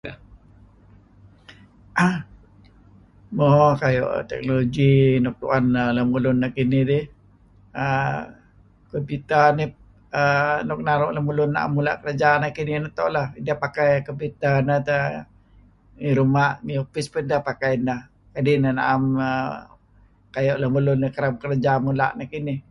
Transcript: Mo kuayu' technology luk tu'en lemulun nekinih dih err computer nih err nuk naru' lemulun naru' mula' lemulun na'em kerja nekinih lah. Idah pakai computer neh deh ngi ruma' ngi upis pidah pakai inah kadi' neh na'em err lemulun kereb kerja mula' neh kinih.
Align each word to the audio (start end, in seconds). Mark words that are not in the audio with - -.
Mo 3.35 3.45
kuayu' 3.79 4.25
technology 4.31 4.93
luk 5.23 5.35
tu'en 5.41 5.65
lemulun 5.97 6.37
nekinih 6.41 6.83
dih 6.91 7.03
err 7.83 8.17
computer 8.91 9.45
nih 9.57 9.67
err 10.19 10.57
nuk 10.67 10.79
naru' 10.87 11.13
lemulun 11.15 11.49
naru' 11.55 11.73
mula' 11.75 11.75
lemulun 11.77 11.83
na'em 11.93 12.03
kerja 12.05 12.29
nekinih 12.43 12.75
lah. 13.15 13.27
Idah 13.39 13.57
pakai 13.63 13.89
computer 14.07 14.53
neh 14.67 14.79
deh 14.87 15.05
ngi 16.01 16.09
ruma' 16.19 16.51
ngi 16.63 16.73
upis 16.83 17.07
pidah 17.13 17.41
pakai 17.49 17.71
inah 17.79 18.01
kadi' 18.33 18.57
neh 18.61 18.73
na'em 18.77 19.01
err 20.37 20.57
lemulun 20.63 20.99
kereb 21.15 21.33
kerja 21.43 21.71
mula' 21.85 22.11
neh 22.17 22.27
kinih. 22.33 22.59